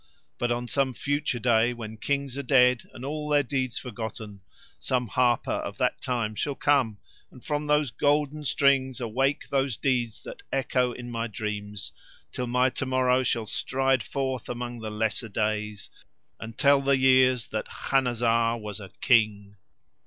[0.39, 4.41] But on some future day, when Kings are dead and all their deeds forgotten,
[4.79, 6.97] some harper of that time shall come
[7.29, 11.91] and from those golden strings awake those deeds that echo in my dreams,
[12.31, 15.91] till my to morrow shall stride forth among the lesser days
[16.39, 19.55] and tell the years that Khanazar was a King."